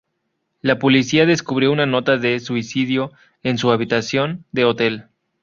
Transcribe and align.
La 0.63 0.79
policía 0.79 1.27
descubrió 1.27 1.71
una 1.71 1.85
nota 1.85 2.17
de 2.17 2.39
suicidio 2.39 3.11
en 3.43 3.59
su 3.59 3.71
habitación 3.71 4.45
de 4.51 4.65
hotel. 4.65 5.05